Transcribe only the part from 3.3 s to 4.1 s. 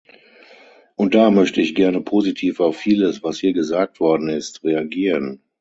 hier gesagt